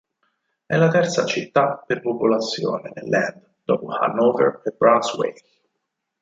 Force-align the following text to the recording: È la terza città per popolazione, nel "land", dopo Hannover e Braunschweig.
È 0.65 0.75
la 0.75 0.87
terza 0.87 1.25
città 1.25 1.75
per 1.85 2.01
popolazione, 2.01 2.91
nel 2.95 3.07
"land", 3.07 3.57
dopo 3.63 3.91
Hannover 3.91 4.59
e 4.65 4.71
Braunschweig. 4.75 5.39